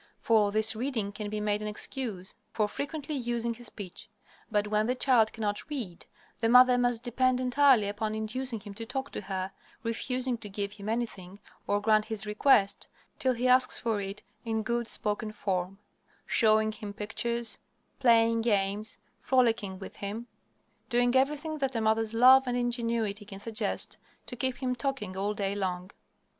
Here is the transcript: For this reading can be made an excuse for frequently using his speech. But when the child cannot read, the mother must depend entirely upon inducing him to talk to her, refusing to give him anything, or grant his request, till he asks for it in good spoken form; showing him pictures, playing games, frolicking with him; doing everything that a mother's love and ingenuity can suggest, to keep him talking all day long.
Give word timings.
For 0.17 0.51
this 0.51 0.75
reading 0.75 1.11
can 1.11 1.29
be 1.29 1.39
made 1.39 1.61
an 1.61 1.67
excuse 1.67 2.33
for 2.53 2.67
frequently 2.67 3.13
using 3.13 3.53
his 3.53 3.67
speech. 3.67 4.09
But 4.49 4.65
when 4.67 4.87
the 4.87 4.95
child 4.95 5.31
cannot 5.31 5.69
read, 5.69 6.07
the 6.39 6.49
mother 6.49 6.75
must 6.79 7.03
depend 7.03 7.39
entirely 7.39 7.87
upon 7.87 8.15
inducing 8.15 8.61
him 8.61 8.73
to 8.73 8.85
talk 8.87 9.11
to 9.11 9.21
her, 9.21 9.51
refusing 9.83 10.39
to 10.39 10.49
give 10.49 10.71
him 10.71 10.89
anything, 10.89 11.39
or 11.67 11.79
grant 11.79 12.05
his 12.05 12.25
request, 12.25 12.87
till 13.19 13.33
he 13.33 13.47
asks 13.47 13.77
for 13.79 14.01
it 14.01 14.23
in 14.43 14.63
good 14.63 14.87
spoken 14.87 15.31
form; 15.31 15.77
showing 16.25 16.71
him 16.71 16.93
pictures, 16.93 17.59
playing 17.99 18.41
games, 18.41 18.97
frolicking 19.19 19.77
with 19.77 19.97
him; 19.97 20.25
doing 20.89 21.15
everything 21.15 21.59
that 21.59 21.75
a 21.75 21.79
mother's 21.81 22.15
love 22.15 22.47
and 22.47 22.57
ingenuity 22.57 23.23
can 23.23 23.39
suggest, 23.39 23.99
to 24.25 24.35
keep 24.35 24.63
him 24.63 24.73
talking 24.73 25.15
all 25.15 25.35
day 25.35 25.53
long. 25.53 25.91